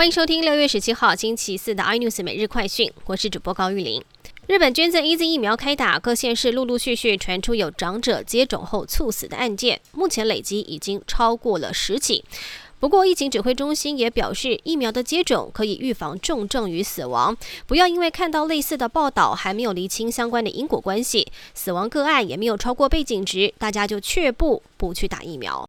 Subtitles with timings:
[0.00, 4.02] 欢迎收听六月十七号星期四的 iNews 每日快讯，我是主播高玉玲。
[4.46, 12.24] 日本捐赠 A Z 疫苗开打，各县市陆陆续续传出有长者接种后猝死的案件，目前累积已经超过了十起。
[12.78, 17.36] 不过，疫情指挥中心也表示，疫苗的接种可以预防重症与死亡，
[17.66, 25.68] 不要因为看到类似的报道还没有厘清相关的因果关系，死亡个案也没有超过背景值，大家就却步不去打疫苗。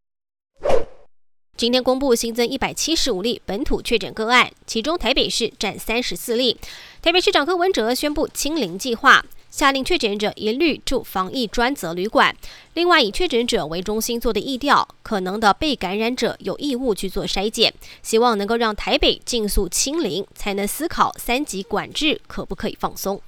[1.57, 6.57] 今天公布新增一百七十五例本土确诊个案，其中台北市占三十四例。
[7.03, 12.35] 台北市长柯文哲宣布清零计划，下令确诊者一律住防疫专责旅馆。
[12.73, 23.21] 另外，以确诊者为中心做的疫调，可能的被感染者有义务去做筛检，希望能够让台北尽速清零，才能思考三级管制可不可以放松。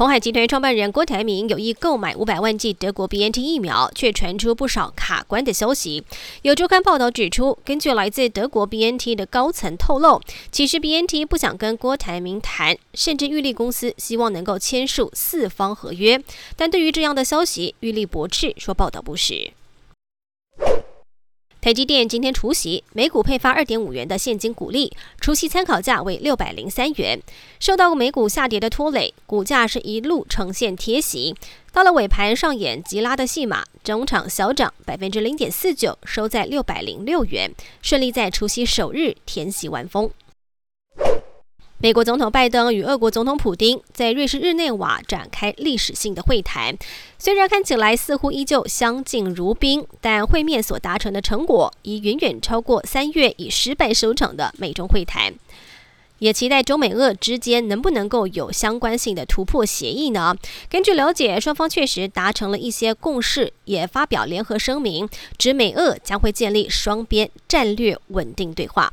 [0.00, 6.02] 红海集团创办人郭台铭有意购买五百万剂德国 BNT 疫苗，却传出不少卡关的消息。
[6.40, 10.18] 有周刊报道指出，根据来自德国 BNT 的高层透露，
[10.50, 16.18] 其实 BNT 不想跟郭台铭谈，甚至玉立公司希望能够签署四方合约。
[16.56, 19.52] 但对于这样的消息，玉立驳斥说报道不实。
[21.60, 27.20] 台积电今天除息，每股配发二点五元的现金股利，除息参考价为六百零三元。
[27.58, 31.34] 受到美股下跌的拖累，股价是一路呈现贴息，
[31.70, 40.10] 到了尾盘上演急拉的戏码，整场小涨百分之零点四九，收在六百零六元，顺利在除夕首日填息完封。
[41.82, 46.76] 美国总统拜登与俄国总统普京在瑞士日内瓦展开历史性的会谈，
[47.18, 55.32] 虽然看起来似乎依旧相敬如宾，但会面所达成的成果已远远超过三月以失败收场的美中会谈。
[56.18, 60.36] 也期待中美俄之间能不能够有相关性的突破协议呢？
[60.68, 68.92] 根据了解，双方确实达成了一些共识，也发表联合声明，指美俄将会建立双边战略稳定对话。